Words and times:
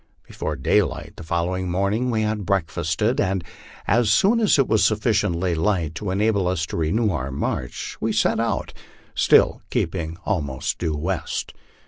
Before 0.25 0.55
daylight 0.55 1.13
the 1.15 1.21
following 1.23 1.69
morning 1.69 2.09
we 2.09 2.23
had 2.23 2.43
breakfasted, 2.43 3.21
and 3.21 3.43
as 3.85 4.09
soon 4.09 4.39
as 4.39 4.57
it 4.57 4.67
was 4.67 4.83
sufficiently 4.83 5.53
light 5.53 5.93
to 5.93 6.09
enable 6.09 6.47
us 6.47 6.65
to 6.65 6.77
renew 6.77 7.11
our 7.11 7.29
march 7.29 7.97
we 8.01 8.11
set 8.11 8.39
out, 8.39 8.73
still 9.13 9.61
keeping 9.69 10.17
almost 10.25 10.79
due 10.79 10.97
west. 10.97 11.53